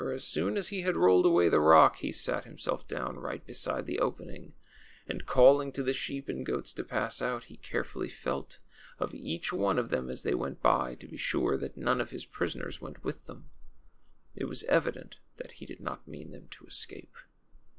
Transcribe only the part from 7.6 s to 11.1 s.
fully felt of each one of them as they Avent by, to